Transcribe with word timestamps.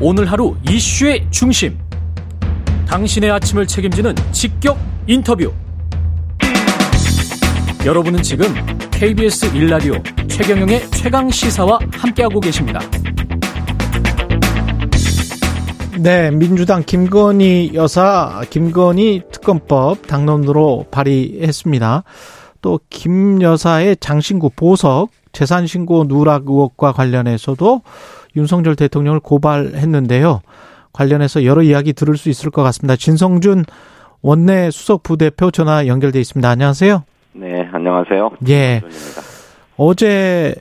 오늘 0.00 0.30
하루 0.30 0.54
이슈의 0.68 1.26
중심. 1.30 1.78
당신의 2.86 3.30
아침을 3.30 3.66
책임지는 3.66 4.14
직격 4.30 4.78
인터뷰. 5.06 5.52
여러분은 7.84 8.22
지금 8.22 8.46
KBS 8.90 9.52
1라디오 9.52 10.28
최경영의 10.28 10.90
최강 10.90 11.30
시사와 11.30 11.78
함께하고 11.92 12.40
계십니다. 12.40 12.80
네, 15.98 16.30
민주당 16.30 16.82
김건희 16.84 17.70
여사 17.74 18.42
김건희 18.50 19.22
특검법 19.32 20.06
당론으로 20.06 20.86
발의했습니다. 20.90 22.04
또 22.60 22.80
김 22.90 23.40
여사의 23.40 23.96
장신구 24.00 24.50
보석 24.56 25.08
재산 25.32 25.66
신고 25.66 26.06
누락 26.08 26.42
의혹과 26.48 26.92
관련해서도 26.92 27.82
윤석열 28.36 28.76
대통령을 28.76 29.20
고발했는데요. 29.20 30.40
관련해서 30.92 31.44
여러 31.44 31.62
이야기 31.62 31.92
들을 31.92 32.16
수 32.16 32.28
있을 32.28 32.50
것 32.50 32.62
같습니다. 32.62 32.96
진성준 32.96 33.64
원내 34.22 34.70
수석 34.70 35.02
부대표 35.02 35.50
전화 35.50 35.86
연결돼 35.86 36.18
있습니다. 36.20 36.48
안녕하세요. 36.48 37.04
네, 37.34 37.68
안녕하세요. 37.72 38.30
예. 38.48 38.80
어제 39.76 40.54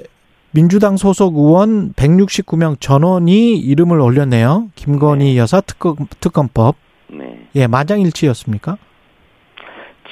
민주당 0.52 0.98
소속 0.98 1.36
의원 1.36 1.94
169명 1.94 2.80
전원이 2.80 3.58
이름을 3.58 4.00
올렸네요. 4.00 4.68
김건희 4.76 5.38
여사 5.38 5.62
특검, 5.62 5.96
특검법. 6.20 6.76
네. 7.08 7.48
예, 7.56 7.68
만장일치였습니까? 7.68 8.78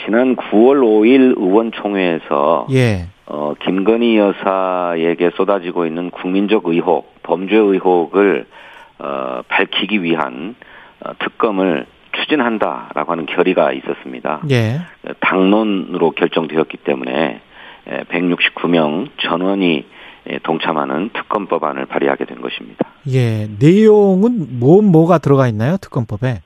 지난 0.03 0.35
9월 0.35 0.81
5일 0.81 1.37
의원총회에서 1.37 2.67
예. 2.71 3.07
어, 3.25 3.53
김건희 3.59 4.17
여사에게 4.17 5.31
쏟아지고 5.35 5.85
있는 5.85 6.11
국민적 6.11 6.67
의혹, 6.67 7.21
범죄 7.23 7.55
의혹을 7.55 8.45
어, 8.99 9.41
밝히기 9.47 10.03
위한 10.03 10.55
어, 10.99 11.11
특검을 11.19 11.85
추진한다라고 12.13 13.11
하는 13.11 13.25
결의가 13.25 13.71
있었습니다. 13.71 14.41
예. 14.51 14.81
당론으로 15.19 16.11
결정되었기 16.11 16.77
때문에 16.77 17.41
169명 17.87 19.09
전원이 19.17 19.85
예, 20.29 20.39
동참하는 20.39 21.09
특검 21.13 21.47
법안을 21.47 21.85
발의하게 21.85 22.25
된 22.25 22.39
것입니다. 22.39 22.85
예. 23.11 23.47
내용은 23.59 24.59
뭐, 24.59 24.81
뭐가 24.81 25.17
들어가 25.17 25.47
있나요? 25.47 25.77
특검법에? 25.77 26.41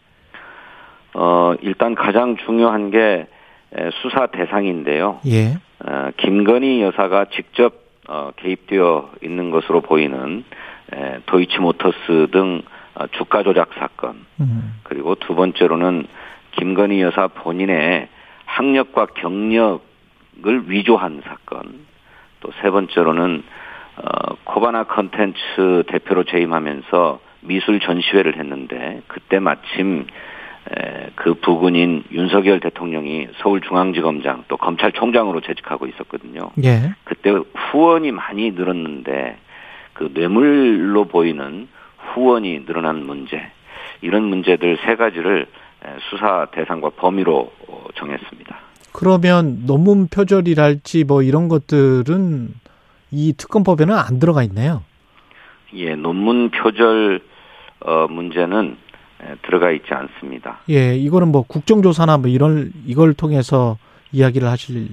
어, 1.13 1.53
일단 1.61 1.93
가장 1.95 2.37
중요한 2.37 2.89
게 2.89 2.99
에, 2.99 3.27
수사 4.01 4.27
대상인데요. 4.27 5.19
예. 5.27 5.57
어, 5.85 6.09
김건희 6.17 6.81
여사가 6.81 7.25
직접 7.25 7.73
어, 8.07 8.31
개입되어 8.37 9.11
있는 9.23 9.51
것으로 9.51 9.81
보이는 9.81 10.43
에, 10.93 11.19
도이치모터스 11.25 12.27
등 12.31 12.61
어, 12.95 13.07
주가 13.17 13.43
조작 13.43 13.69
사건 13.77 14.25
음. 14.39 14.79
그리고 14.83 15.15
두 15.15 15.35
번째로는 15.35 16.07
김건희 16.53 17.01
여사 17.01 17.27
본인의 17.27 18.07
학력과 18.45 19.07
경력을 19.07 19.81
위조한 20.67 21.21
사건 21.25 21.85
또 22.39 22.51
세 22.61 22.69
번째로는 22.69 23.43
어, 23.97 24.35
코바나 24.43 24.83
컨텐츠 24.85 25.83
대표로 25.87 26.23
재임하면서 26.23 27.19
미술 27.41 27.79
전시회를 27.79 28.37
했는데 28.37 29.01
그때 29.07 29.39
마침 29.39 30.01
에, 30.01 30.05
그 31.15 31.33
부군인 31.35 32.03
윤석열 32.11 32.59
대통령이 32.59 33.27
서울중앙지검장 33.41 34.45
또 34.47 34.57
검찰총장으로 34.57 35.41
재직하고 35.41 35.87
있었거든요. 35.87 36.51
예. 36.63 36.93
그때 37.03 37.31
후원이 37.31 38.11
많이 38.11 38.51
늘었는데 38.51 39.37
그 39.93 40.11
뇌물로 40.13 41.05
보이는 41.05 41.67
후원이 42.13 42.65
늘어난 42.65 43.05
문제 43.05 43.41
이런 44.01 44.23
문제들 44.23 44.77
세 44.85 44.95
가지를 44.95 45.47
에, 45.85 45.89
수사 46.09 46.47
대상과 46.51 46.91
범위로 46.91 47.51
어, 47.67 47.85
정했습니다. 47.95 48.55
그러면 48.93 49.65
논문 49.65 50.07
표절이랄지 50.07 51.03
뭐 51.03 51.21
이런 51.21 51.47
것들은 51.49 52.49
이 53.11 53.33
특검법에는 53.37 53.95
안 53.95 54.19
들어가 54.19 54.43
있네요. 54.43 54.83
예, 55.73 55.95
논문 55.95 56.49
표절 56.49 57.21
어, 57.81 58.07
문제는 58.07 58.71
에, 58.71 58.86
들어가 59.43 59.71
있지 59.71 59.93
않습니다. 59.93 60.59
예, 60.69 60.95
이거는 60.95 61.29
뭐 61.29 61.43
국정조사나 61.43 62.17
뭐 62.17 62.29
이런 62.29 62.71
이걸 62.85 63.13
통해서 63.13 63.77
이야기를 64.11 64.47
하실 64.47 64.89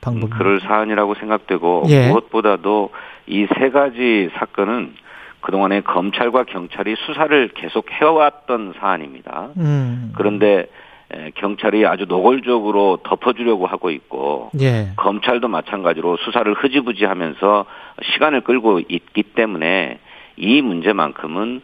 방법. 0.00 0.32
음, 0.32 0.38
그럴 0.38 0.60
사안이라고 0.60 1.14
생각되고 1.14 1.84
예. 1.88 2.08
무엇보다도 2.08 2.90
이 3.26 3.46
세 3.58 3.70
가지 3.70 4.30
사건은 4.38 4.94
그동안에 5.40 5.80
검찰과 5.82 6.44
경찰이 6.44 6.96
수사를 7.06 7.48
계속 7.54 7.90
해왔던 7.90 8.74
사안입니다. 8.78 9.50
음. 9.58 10.12
그런데 10.16 10.66
에, 11.12 11.30
경찰이 11.36 11.86
아주 11.86 12.04
노골적으로 12.08 12.98
덮어주려고 13.04 13.66
하고 13.66 13.90
있고 13.90 14.50
예. 14.60 14.92
검찰도 14.96 15.46
마찬가지로 15.48 16.16
수사를 16.18 16.52
흐지부지하면서 16.54 17.66
시간을 18.12 18.40
끌고 18.40 18.80
있기 18.88 19.22
때문에 19.22 19.98
이 20.36 20.62
문제만큼은 20.62 21.56
에, 21.56 21.60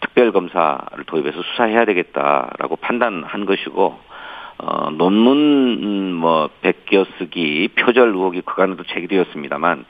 특별검사를 0.00 1.04
도입해서 1.06 1.42
수사해야 1.42 1.84
되겠다라고 1.84 2.76
판단한 2.76 3.44
것이고 3.46 3.98
어, 4.58 4.90
논문 4.90 5.36
음, 5.82 6.12
뭐 6.14 6.48
베껴 6.60 7.04
쓰기 7.18 7.68
표절 7.76 8.08
의혹이 8.10 8.42
그간에도 8.42 8.84
제기되었습니다.만 8.84 9.84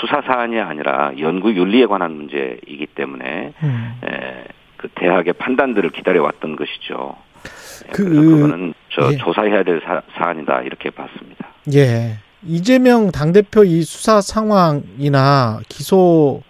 수사 0.00 0.20
사안이 0.20 0.60
아니라 0.60 1.12
연구 1.18 1.54
윤리에 1.54 1.86
관한 1.86 2.12
문제이기 2.16 2.88
때문에 2.94 3.52
음. 3.62 4.00
에, 4.04 4.44
그 4.76 4.88
대학의 4.94 5.32
판단들을 5.34 5.88
기다려왔던 5.90 6.56
것이죠. 6.56 7.16
예, 7.86 7.92
그- 7.92 8.04
그거는 8.04 8.74
저 8.90 9.12
예. 9.12 9.16
조사해야 9.16 9.62
될 9.62 9.80
사, 9.84 10.02
사안이다 10.14 10.62
이렇게 10.62 10.90
봤습니다. 10.90 11.46
예. 11.74 12.18
이재명 12.44 13.10
당대표 13.10 13.64
이 13.64 13.82
수사 13.82 14.20
상황이나 14.20 15.60
기소 15.68 16.42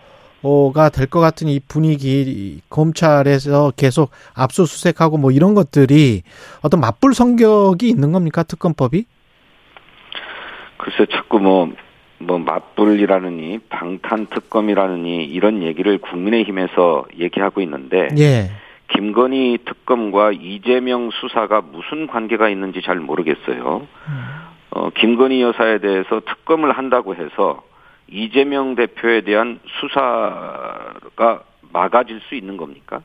가 0.43 0.91
될 0.91 1.09
것 1.11 1.21
같은 1.21 1.49
이 1.49 1.61
분위기, 1.61 2.61
검찰에서 2.71 3.73
계속 3.77 4.11
압수수색하고 4.35 5.17
뭐 5.19 5.31
이런 5.31 5.55
것들이 5.55 6.23
어떤 6.63 6.81
맞불 6.81 7.15
성격이 7.15 7.89
있는 7.89 8.13
겁니까? 8.13 8.43
특검법이? 8.43 9.05
글쎄 10.79 11.07
자꾸 11.11 11.41
뭐, 11.41 11.71
뭐 12.19 12.39
맞불이라느니 12.39 13.59
방탄 13.69 14.27
특검이라느니 14.27 15.25
이런 15.25 15.63
얘기를 15.63 15.99
국민의힘에서 15.99 17.07
얘기하고 17.19 17.61
있는데 17.63 18.09
예. 18.19 18.51
김건희 18.93 19.59
특검과 19.67 20.33
이재명 20.33 21.11
수사가 21.11 21.61
무슨 21.61 22.07
관계가 22.07 22.49
있는지 22.49 22.81
잘 22.83 22.97
모르겠어요. 22.97 23.87
어, 24.71 24.91
김건희 24.91 25.43
여사에 25.43 25.79
대해서 25.79 26.21
특검을 26.27 26.73
한다고 26.73 27.15
해서 27.15 27.63
이재명 28.11 28.75
대표에 28.75 29.21
대한 29.21 29.61
수사가 29.81 31.43
막아질 31.73 32.21
수 32.29 32.35
있는 32.35 32.57
겁니까? 32.57 33.03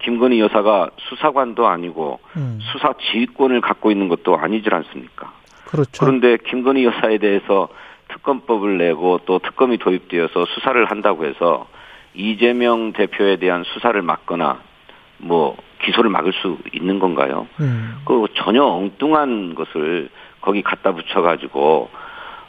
김건희 0.00 0.40
여사가 0.40 0.90
수사관도 1.08 1.66
아니고 1.66 2.20
음. 2.36 2.60
수사 2.72 2.94
지휘권을 2.94 3.60
갖고 3.60 3.90
있는 3.90 4.08
것도 4.08 4.36
아니질 4.36 4.72
않습니까? 4.74 5.32
그렇죠. 5.66 5.90
그런데 5.98 6.36
김건희 6.36 6.84
여사에 6.84 7.18
대해서 7.18 7.68
특검법을 8.08 8.78
내고 8.78 9.20
또 9.26 9.38
특검이 9.40 9.78
도입되어서 9.78 10.46
수사를 10.46 10.82
한다고 10.84 11.24
해서 11.26 11.66
이재명 12.14 12.92
대표에 12.92 13.36
대한 13.36 13.64
수사를 13.64 14.00
막거나 14.00 14.60
뭐 15.18 15.56
기소를 15.82 16.10
막을 16.10 16.32
수 16.32 16.58
있는 16.72 16.98
건가요? 16.98 17.48
음. 17.60 18.00
그 18.06 18.26
전혀 18.34 18.62
엉뚱한 18.64 19.54
것을 19.56 20.08
거기 20.40 20.62
갖다 20.62 20.92
붙여가지고 20.92 21.90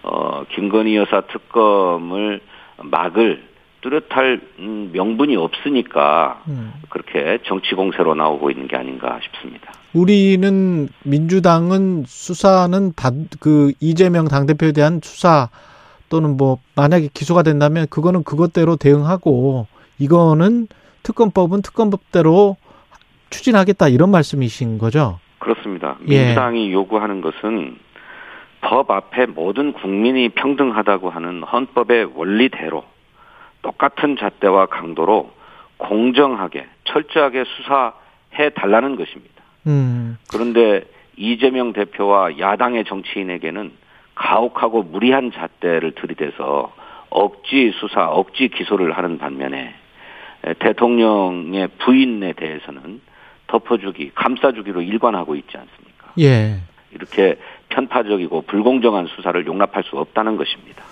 어 0.03 0.43
김건희 0.55 0.95
여사 0.95 1.21
특검을 1.21 2.41
막을 2.77 3.49
뚜렷할 3.81 4.41
음, 4.59 4.89
명분이 4.93 5.35
없으니까 5.35 6.43
음. 6.47 6.73
그렇게 6.89 7.39
정치 7.45 7.75
공세로 7.75 8.15
나오고 8.15 8.51
있는 8.51 8.67
게 8.67 8.75
아닌가 8.75 9.19
싶습니다. 9.23 9.71
우리는 9.93 10.89
민주당은 11.03 12.03
수사는 12.05 12.93
받, 12.95 13.13
그 13.39 13.71
이재명 13.79 14.27
당대표에 14.27 14.71
대한 14.71 14.99
수사 15.01 15.49
또는 16.09 16.37
뭐 16.37 16.59
만약에 16.75 17.09
기소가 17.13 17.43
된다면 17.43 17.87
그거는 17.89 18.23
그것대로 18.23 18.75
대응하고 18.75 19.67
이거는 19.97 20.67
특검법은 21.03 21.61
특검법대로 21.61 22.57
추진하겠다 23.29 23.87
이런 23.89 24.11
말씀이신 24.11 24.77
거죠? 24.77 25.19
그렇습니다. 25.39 25.97
예. 26.07 26.25
민주당이 26.25 26.71
요구하는 26.73 27.21
것은 27.21 27.77
법 28.61 28.91
앞에 28.91 29.25
모든 29.25 29.73
국민이 29.73 30.29
평등하다고 30.29 31.09
하는 31.09 31.43
헌법의 31.43 32.11
원리대로 32.15 32.83
똑같은 33.61 34.17
잣대와 34.17 34.67
강도로 34.67 35.31
공정하게 35.77 36.67
철저하게 36.85 37.45
수사해 37.45 38.49
달라는 38.55 38.95
것입니다. 38.95 39.43
음, 39.67 40.17
그런데 40.31 40.83
이재명 41.15 41.73
대표와 41.73 42.39
야당의 42.39 42.85
정치인에게는 42.85 43.71
가혹하고 44.15 44.83
무리한 44.83 45.31
잣대를 45.31 45.93
들이대서 45.95 46.73
억지 47.09 47.71
수사, 47.79 48.07
억지 48.09 48.49
기소를 48.49 48.91
하는 48.97 49.17
반면에 49.17 49.73
대통령의 50.59 51.69
부인에 51.79 52.33
대해서는 52.33 53.01
덮어주기, 53.47 54.11
감싸주기로 54.13 54.81
일관하고 54.81 55.35
있지 55.35 55.57
않습니까? 55.57 56.13
예. 56.19 56.59
이렇게 56.91 57.37
편파적이고 57.69 58.43
불공정한 58.43 59.07
수사를 59.15 59.45
용납할 59.45 59.83
수 59.83 59.97
없다는 59.97 60.37
것입니다. 60.37 60.83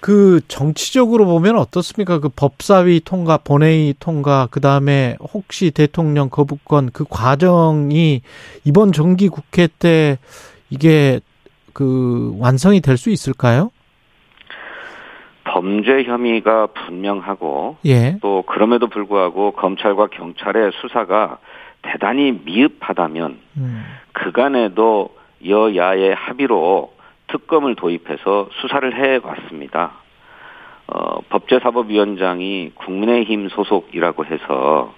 그 0.00 0.40
정치적으로 0.48 1.24
보면 1.24 1.56
어떻습니까? 1.56 2.20
그 2.20 2.28
법사위 2.28 3.00
통과, 3.04 3.38
본회의 3.38 3.94
통과, 3.98 4.48
그 4.50 4.60
다음에 4.60 5.16
혹시 5.32 5.70
대통령 5.70 6.28
거부권 6.28 6.90
그 6.92 7.04
과정이 7.08 8.20
이번 8.64 8.92
정기 8.92 9.28
국회 9.28 9.66
때 9.66 10.18
이게 10.68 11.20
그 11.72 12.36
완성이 12.38 12.80
될 12.80 12.98
수 12.98 13.10
있을까요? 13.10 13.70
범죄 15.44 16.02
혐의가 16.04 16.68
분명하고 16.68 17.76
예. 17.86 18.18
또 18.20 18.42
그럼에도 18.46 18.88
불구하고 18.88 19.52
검찰과 19.52 20.08
경찰의 20.08 20.72
수사가 20.80 21.38
대단히 21.82 22.32
미흡하다면 22.44 23.38
음. 23.58 23.84
그간에도 24.12 25.10
여야의 25.46 26.14
합의로 26.14 26.92
특검을 27.28 27.74
도입해서 27.74 28.48
수사를 28.60 28.94
해 28.96 29.20
왔습니다. 29.22 29.92
어, 30.86 31.20
법제사법위원장이 31.28 32.72
국민의힘 32.74 33.48
소속이라고 33.48 34.26
해서 34.26 34.94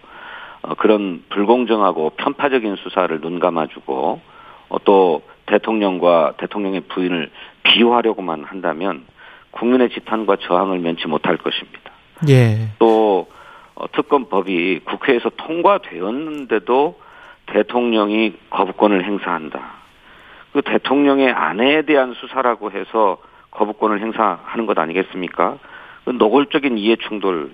어, 0.62 0.75
그런 0.75 1.22
불공정하고 1.31 2.10
편파적인 2.16 2.76
수사를 2.76 3.20
눈 3.20 3.38
감아주고 3.38 4.20
어, 4.69 4.78
또 4.84 5.22
대통령과 5.46 6.34
대통령의 6.38 6.82
부인을 6.82 7.31
비호하려고만 7.62 8.44
한다면 8.44 9.04
국민의 9.52 9.90
지탄과 9.90 10.37
저항을 10.43 10.81
면치 10.81 11.06
못할 11.06 11.37
것입니다. 11.37 11.93
예. 12.28 12.70
또 12.78 13.28
어, 13.75 13.87
특검법이 13.93 14.81
국회에서 14.84 15.31
통과되었는데도 15.37 16.98
대통령이 17.46 18.34
거부권을 18.50 19.04
행사한다. 19.04 19.75
그 20.56 20.62
대통령의 20.62 21.31
아내에 21.31 21.82
대한 21.82 22.14
수사라고 22.14 22.70
해서 22.70 23.19
거부권을 23.50 24.00
행사하는 24.00 24.64
것 24.64 24.79
아니겠습니까? 24.79 25.58
그 26.06 26.12
노골적인 26.12 26.79
이해 26.79 26.97
충돌이 26.97 27.50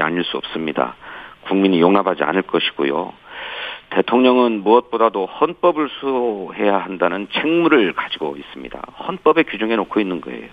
아닐 0.00 0.24
수 0.24 0.38
없습니다. 0.38 0.94
국민이 1.42 1.78
용납하지 1.78 2.24
않을 2.24 2.40
것이고요. 2.40 3.12
대통령은 3.90 4.62
무엇보다도 4.62 5.26
헌법을 5.26 5.90
수호해야 6.00 6.78
한다는 6.78 7.28
책무를 7.32 7.92
가지고 7.92 8.34
있습니다. 8.38 8.80
헌법에 9.06 9.42
규정해 9.42 9.76
놓고 9.76 10.00
있는 10.00 10.22
거예요. 10.22 10.48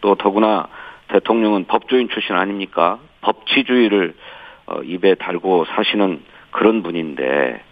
또 0.00 0.14
더구나 0.14 0.66
대통령은 1.08 1.66
법조인 1.66 2.08
출신 2.08 2.36
아닙니까? 2.36 3.00
법치주의를 3.20 4.14
어, 4.64 4.80
입에 4.82 5.14
달고 5.16 5.66
사시는 5.66 6.22
그런 6.52 6.82
분인데 6.82 7.67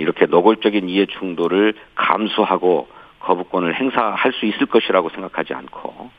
이렇게 0.00 0.26
노골적인 0.26 0.88
이해 0.88 1.06
충돌을 1.06 1.74
감수하고 1.94 2.88
거부권을 3.20 3.74
행사할 3.74 4.32
수 4.32 4.46
있을 4.46 4.66
것이라고 4.66 5.10
생각하지 5.10 5.54
않고 5.54 6.10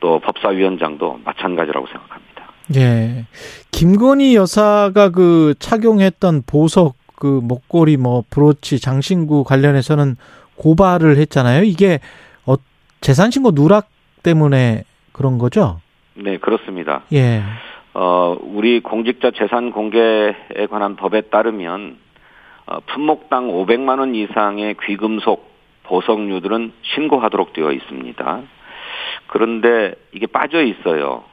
또 0.00 0.20
법사위원장도 0.20 1.20
마찬가지라고 1.24 1.86
생각합니다. 1.86 2.46
예. 2.76 3.24
김건희 3.70 4.34
여사가 4.34 5.10
그 5.10 5.54
착용했던 5.58 6.42
보석 6.46 6.96
그 7.14 7.40
목걸이 7.42 7.96
뭐 7.96 8.24
브로치 8.28 8.80
장신구 8.80 9.44
관련해서는 9.44 10.16
고발을 10.56 11.16
했잖아요. 11.18 11.62
이게 11.62 12.00
어 12.44 12.54
재산 13.00 13.30
신고 13.30 13.52
누락 13.52 13.88
때문에 14.22 14.84
그런 15.12 15.38
거죠? 15.38 15.80
네, 16.14 16.38
그렇습니다. 16.38 17.02
예. 17.12 17.42
어, 17.94 18.36
우리 18.42 18.80
공직자 18.80 19.30
재산 19.30 19.70
공개에 19.70 20.34
관한 20.68 20.96
법에 20.96 21.22
따르면 21.22 21.96
어, 22.66 22.80
품목당 22.80 23.48
500만 23.48 24.00
원 24.00 24.14
이상의 24.14 24.76
귀금속 24.82 25.54
보석류들은 25.84 26.72
신고하도록 26.82 27.52
되어 27.52 27.70
있습니다. 27.70 28.42
그런데 29.28 29.94
이게 30.12 30.26
빠져 30.26 30.62
있어요. 30.62 31.24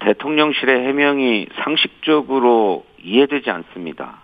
대통령실의 0.00 0.86
해명이 0.86 1.48
상식적으로 1.64 2.84
이해되지 3.02 3.50
않습니다. 3.50 4.18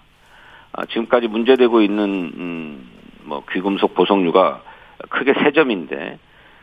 아, 0.73 0.85
지금까지 0.87 1.29
문제되고 1.29 1.81
있는 1.81 2.05
음, 2.05 2.91
뭐 3.23 3.43
귀금속 3.51 3.95
보석류가 3.95 4.63
크게 5.09 5.35
세 5.43 5.53
점인데 5.53 6.19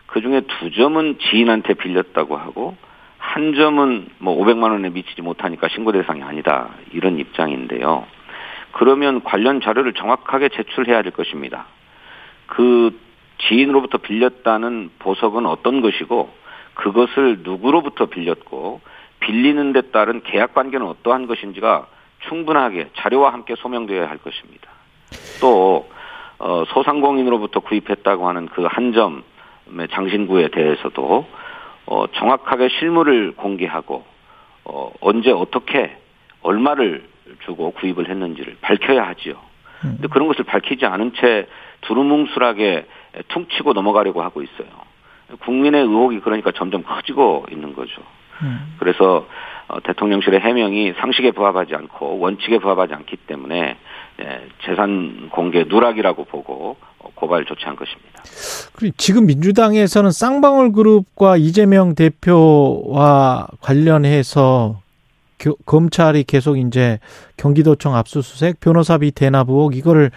그 0.06 0.22
중에 0.22 0.42
두 0.42 0.72
점은 0.72 1.18
지인한테 1.20 1.74
빌렸다고 1.74 2.38
하고 2.38 2.76
한 3.18 3.56
점은 3.56 4.10
뭐 4.20 4.38
500만 4.44 4.72
원에 4.72 4.90
미치지 4.90 5.22
못하니까 5.22 5.70
신고 5.70 5.92
대상이 5.92 6.22
아니다 6.22 6.70
이런 6.92 7.18
입장인데요. 7.18 8.06
그러면 8.72 9.24
관련 9.24 9.62
자료를 9.62 9.94
정확하게 9.94 10.50
제출해야 10.50 11.02
될 11.02 11.12
것입니다. 11.12 11.66
그 12.48 12.98
지인으로부터 13.48 13.98
빌렸다는 13.98 14.92
보석은 15.00 15.46
어떤 15.46 15.82
것이고 15.82 16.30
그것을 16.76 17.40
누구로부터 17.44 18.06
빌렸고 18.08 18.82
빌리는 19.20 19.74
데 19.74 19.82
따른 19.92 20.22
계약 20.24 20.54
관계는 20.54 20.86
어떠한 20.86 21.28
것인지가 21.28 21.88
충분하게 22.28 22.90
자료와 22.96 23.34
함께 23.34 23.56
소명되어야 23.56 24.10
할 24.10 24.18
것입니다. 24.18 24.70
또 25.40 25.90
어, 26.40 26.64
소상공인으로부터 26.70 27.60
구입했다고 27.60 28.28
하는 28.28 28.48
그 28.48 28.66
한 28.68 28.94
점의 28.94 29.88
장신구에 29.92 30.50
대해서도 30.50 31.28
어, 31.86 32.06
정확하게 32.14 32.70
실물을 32.70 33.34
공개하고 33.36 34.04
어, 34.66 34.92
언제 35.02 35.32
어떻게 35.32 35.96
얼마를 36.42 37.08
주고 37.46 37.72
구입을 37.72 38.10
했는지를 38.10 38.58
밝혀야 38.62 39.08
하지요. 39.08 39.36
근데 39.82 40.08
그런 40.08 40.28
것을 40.28 40.46
밝히지 40.46 40.86
않은 40.86 41.14
채 41.20 41.48
두루뭉술하게 41.82 42.86
퉁치고 43.30 43.74
넘어가려고 43.74 44.22
하고 44.22 44.42
있어요. 44.44 44.68
국민의 45.44 45.82
의혹이 45.82 46.20
그러니까 46.20 46.52
점점 46.52 46.84
커지고 46.84 47.46
있는 47.52 47.74
거죠. 47.74 48.02
음. 48.44 48.76
그래서 48.80 49.28
어, 49.68 49.80
대통령실의 49.82 50.42
해명이 50.42 50.94
상식에 51.00 51.32
부합하지 51.32 51.76
않고 51.76 52.20
원칙에 52.20 52.60
부합하지 52.60 52.94
않기 52.94 53.18
때문에 53.28 53.78
예, 54.20 54.48
재산 54.66 55.30
공개 55.30 55.64
누락이라고 55.64 56.26
보고 56.26 56.76
어, 57.00 57.10
고발 57.16 57.46
조치한 57.46 57.78
것입니다. 57.78 58.22
그리고 58.76 58.94
지금 58.98 59.26
민주당에서는 59.28 60.12
쌍방울 60.12 60.74
그룹과 60.74 61.38
이재명 61.38 61.96
대표와 61.96 63.48
관련해서 63.62 64.81
교, 65.42 65.56
검찰이 65.66 66.24
계속 66.24 66.58
이제 66.58 67.00
경기도청 67.36 67.96
압수수색, 67.96 68.60
변호사비 68.60 69.12
대납 69.12 69.50
의혹 69.50 69.76
이거를 69.76 70.12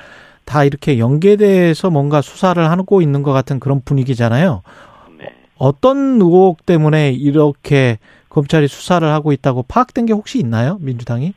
다 0.45 0.65
이렇게 0.65 0.99
연계돼서 0.99 1.91
뭔가 1.91 2.21
수사를 2.21 2.63
하고 2.63 3.01
있는 3.01 3.23
것 3.23 3.33
같은 3.33 3.59
그런 3.59 3.81
분위기잖아요. 3.83 4.63
네. 5.19 5.35
어떤 5.57 6.21
의혹 6.21 6.67
때문에 6.67 7.13
이렇게 7.13 7.99
검찰이 8.29 8.69
수사를 8.69 9.07
하고 9.09 9.33
있다고 9.33 9.65
파악된 9.67 10.07
게 10.07 10.13
혹시 10.13 10.39
있나요? 10.39 10.77
민주당이? 10.81 11.33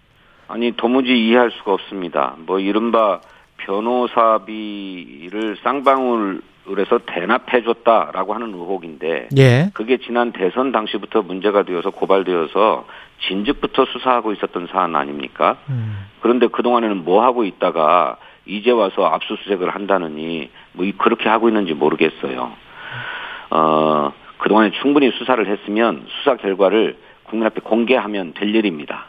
아니 0.50 0.76
도무지 0.76 1.10
이해할 1.10 1.52
수가 1.52 1.74
없습니다. 1.74 2.36
뭐 2.46 2.60
이른바 2.60 3.22
변호사비를 3.58 5.58
쌍방울에서 5.64 7.00
대납해줬다라고 7.06 8.34
하는 8.34 8.54
의혹인데 8.54 9.30
예. 9.38 9.70
그게 9.74 9.98
지난 9.98 10.34
대선 10.34 10.72
당시부터 10.72 11.22
문제가 11.22 11.64
되어서 11.64 11.92
고발되어서 11.92 12.86
진즉부터 13.22 13.86
수사하고 13.86 14.32
있었던 14.34 14.68
사안 14.72 14.96
아닙니까? 14.96 15.58
음. 15.70 16.08
그런데 16.22 16.48
그동안에는 16.48 17.04
뭐 17.04 17.24
하고 17.24 17.44
있다가 17.44 18.18
이제 18.46 18.72
와서 18.72 19.06
압수수색을 19.06 19.70
한다느니 19.70 20.50
뭐 20.74 20.86
그렇게 20.98 21.28
하고 21.30 21.50
있는지 21.50 21.74
모르겠어요. 21.74 22.52
어, 23.50 24.14
그동안에 24.38 24.72
충분히 24.82 25.12
수사를 25.12 25.46
했으면 25.46 26.06
수사 26.08 26.36
결과를 26.36 26.98
국민 27.24 27.48
앞에 27.48 27.62
공개하면 27.62 28.34
될 28.34 28.54
일입니다. 28.56 29.06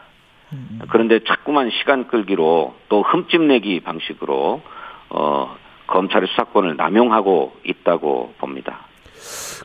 그런데 0.89 1.21
자꾸만 1.25 1.71
시간 1.71 2.09
끌기로 2.09 2.75
또 2.89 3.03
흠집 3.03 3.43
내기 3.43 3.81
방식으로 3.81 4.63
어, 5.11 5.57
검찰의 5.87 6.29
수사권을 6.29 6.77
남용하고 6.77 7.57
있다고 7.65 8.35
봅니다. 8.39 8.81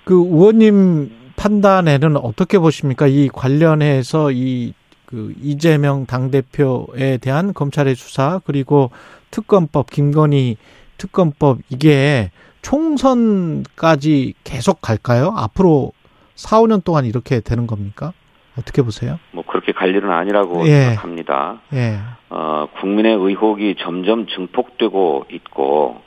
그 0.03 0.13
의원님 0.13 1.22
판단에는 1.35 2.17
어떻게 2.17 2.59
보십니까? 2.59 3.07
이 3.07 3.27
관련해서 3.27 4.31
이 4.31 4.73
그 5.13 5.31
이재명 5.39 6.07
당 6.07 6.31
대표에 6.31 7.17
대한 7.17 7.53
검찰의 7.53 7.93
수사 7.93 8.41
그리고 8.45 8.89
특검법 9.29 9.91
김건희 9.91 10.57
특검법 10.97 11.59
이게 11.69 12.31
총선까지 12.63 14.33
계속 14.43 14.81
갈까요? 14.81 15.31
앞으로 15.37 15.91
4, 16.33 16.61
5년 16.61 16.83
동안 16.83 17.05
이렇게 17.05 17.41
되는 17.41 17.67
겁니까? 17.67 18.11
어떻게 18.57 18.81
보세요? 18.81 19.19
뭐 19.33 19.43
그렇게 19.45 19.71
갈 19.71 19.89
일은 19.89 20.09
아니라고 20.09 20.65
예. 20.67 20.85
생각합니다. 20.85 21.61
예. 21.73 21.99
어, 22.31 22.67
국민의 22.81 23.13
의혹이 23.13 23.75
점점 23.81 24.25
증폭되고 24.25 25.27
있고 25.31 26.01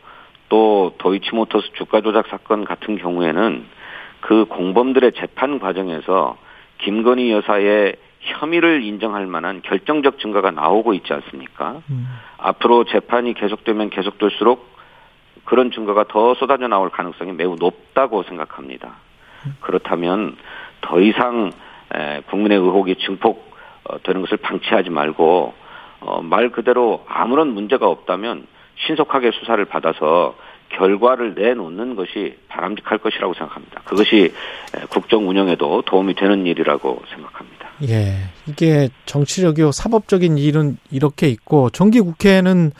또 0.48 0.94
도이치모터스 0.98 1.74
주가 1.78 2.00
조작 2.00 2.26
사건 2.28 2.64
같은 2.64 2.98
경우에는 2.98 3.66
그 4.26 4.44
공범들의 4.46 5.12
재판 5.12 5.60
과정에서 5.60 6.36
김건희 6.78 7.30
여사의 7.30 7.94
혐의를 8.22 8.82
인정할 8.82 9.24
만한 9.24 9.62
결정적 9.62 10.18
증거가 10.18 10.50
나오고 10.50 10.94
있지 10.94 11.12
않습니까? 11.12 11.80
음. 11.90 12.08
앞으로 12.36 12.82
재판이 12.82 13.34
계속되면 13.34 13.90
계속될수록 13.90 14.68
그런 15.44 15.70
증거가 15.70 16.02
더 16.08 16.34
쏟아져 16.34 16.66
나올 16.66 16.90
가능성이 16.90 17.34
매우 17.34 17.54
높다고 17.54 18.24
생각합니다. 18.24 18.96
그렇다면 19.60 20.36
더 20.80 21.00
이상 21.00 21.52
국민의 22.28 22.58
의혹이 22.58 22.96
증폭되는 22.96 24.22
것을 24.22 24.38
방치하지 24.38 24.90
말고 24.90 25.54
어, 26.00 26.22
말 26.22 26.50
그대로 26.50 27.04
아무런 27.06 27.54
문제가 27.54 27.86
없다면 27.86 28.48
신속하게 28.86 29.30
수사를 29.30 29.64
받아서 29.66 30.34
결과를 30.76 31.34
내놓는 31.34 31.96
것이 31.96 32.36
바람직할 32.48 32.98
것이라고 32.98 33.34
생각합니다. 33.34 33.82
그것이 33.84 34.32
국정 34.90 35.28
운영에도 35.28 35.82
도움이 35.82 36.14
되는 36.14 36.46
일이라고 36.46 37.02
생각합니다. 37.08 37.70
예. 37.88 38.14
이게 38.46 38.88
정치적이고 39.06 39.72
사법적인 39.72 40.38
일은 40.38 40.78
이렇게 40.90 41.28
있고 41.28 41.70
정기 41.70 42.00
국회는 42.00 42.72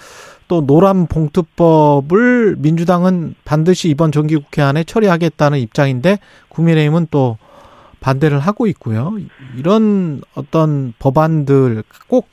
또 0.49 0.65
노란 0.65 1.07
봉투법을 1.07 2.57
민주당은 2.59 3.35
반드시 3.45 3.89
이번 3.89 4.13
정기 4.13 4.37
국회 4.37 4.63
안에 4.63 4.85
처리하겠다는 4.85 5.59
입장인데 5.59 6.19
국민의힘은 6.49 7.09
또 7.11 7.37
반대를 8.01 8.39
하고 8.39 8.67
있고요. 8.69 9.13
이런 9.57 10.21
어떤 10.35 10.93
법안들 10.99 11.83
꼭 12.07 12.29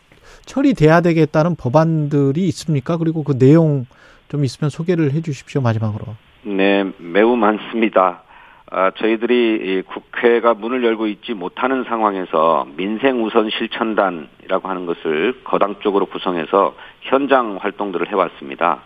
처리돼야 0.45 1.01
되겠다는 1.01 1.55
법안들이 1.55 2.47
있습니까? 2.49 2.97
그리고 2.97 3.23
그 3.23 3.37
내용 3.37 3.87
좀 4.33 4.43
있으면 4.43 4.71
소개를 4.71 5.11
해 5.11 5.21
주십시오, 5.21 5.61
마지막으로. 5.61 6.15
네, 6.41 6.91
매우 6.97 7.35
많습니다. 7.35 8.23
아, 8.71 8.89
저희들이 8.89 9.83
국회가 9.85 10.55
문을 10.55 10.83
열고 10.83 11.05
있지 11.05 11.35
못하는 11.35 11.83
상황에서 11.83 12.65
민생 12.75 13.23
우선 13.23 13.51
실천단이라고 13.51 14.67
하는 14.67 14.87
것을 14.87 15.41
거당 15.43 15.75
쪽으로 15.81 16.07
구성해서 16.07 16.73
현장 17.01 17.57
활동들을 17.61 18.09
해왔습니다. 18.09 18.79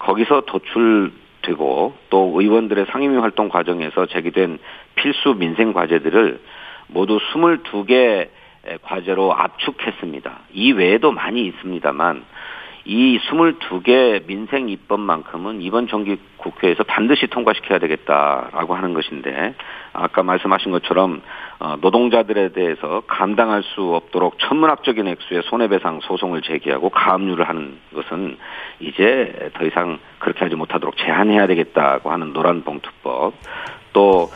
거기서 0.00 0.42
도출되고 0.46 1.94
또 2.10 2.32
의원들의 2.34 2.86
상임위 2.90 3.18
활동 3.18 3.48
과정에서 3.48 4.06
제기된 4.06 4.58
필수 4.96 5.34
민생 5.34 5.72
과제들을 5.72 6.40
모두 6.88 7.18
22개 7.18 8.26
과제로 8.82 9.32
압축했습니다. 9.32 10.38
이 10.54 10.72
외에도 10.72 11.12
많이 11.12 11.46
있습니다만 11.46 12.24
이 12.90 13.18
22개 13.18 14.26
민생 14.26 14.70
입법만큼은 14.70 15.60
이번 15.60 15.88
정기 15.88 16.16
국회에서 16.38 16.84
반드시 16.84 17.26
통과시켜야 17.26 17.78
되겠다라고 17.78 18.74
하는 18.74 18.94
것인데 18.94 19.54
아까 19.92 20.22
말씀하신 20.22 20.72
것처럼 20.72 21.20
어, 21.60 21.76
노동자들에 21.82 22.52
대해서 22.52 23.02
감당할 23.06 23.62
수 23.62 23.94
없도록 23.94 24.38
천문학적인 24.38 25.06
액수의 25.06 25.42
손해배상 25.50 26.00
소송을 26.00 26.40
제기하고 26.40 26.88
가압류를 26.88 27.46
하는 27.46 27.78
것은 27.94 28.38
이제 28.80 29.50
더 29.52 29.66
이상 29.66 29.98
그렇게 30.18 30.40
하지 30.40 30.54
못하도록 30.54 30.96
제한해야 30.96 31.46
되겠다고 31.46 32.10
하는 32.10 32.32
노란 32.32 32.62
봉투법. 32.62 33.34
또 33.92 34.30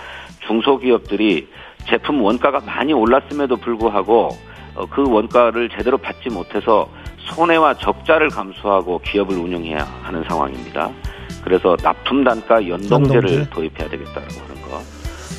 중소기업들이 0.46 1.48
제품 1.86 2.20
원가가 2.20 2.60
많이 2.60 2.92
올랐음에도 2.92 3.56
불구하고 3.56 4.28
어, 4.74 4.86
그 4.90 5.10
원가를 5.10 5.70
제대로 5.70 5.96
받지 5.96 6.28
못해서 6.28 6.90
손해와 7.30 7.74
적자를 7.74 8.28
감수하고 8.28 9.00
기업을 9.00 9.36
운영해야 9.36 9.86
하는 10.02 10.24
상황입니다. 10.28 10.90
그래서 11.44 11.76
납품 11.82 12.24
단가 12.24 12.56
연동제를 12.56 13.30
연동제? 13.30 13.50
도입해야 13.50 13.88
되겠다라고 13.88 14.34
하는 14.48 14.62
거. 14.62 14.80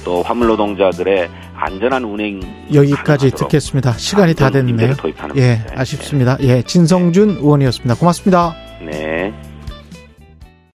또 0.04 0.22
화물 0.22 0.48
노동자들의 0.48 1.30
안전한 1.56 2.04
운행 2.04 2.42
여기까지 2.74 3.32
듣겠습니다. 3.32 3.94
시간이 3.94 4.34
다 4.34 4.50
됐네요. 4.50 4.96
예, 5.38 5.62
아쉽습니다. 5.75 6.38
예, 6.42 6.62
진성준 6.62 7.38
의원이었습니다. 7.38 7.96
고맙습니다. 7.96 8.54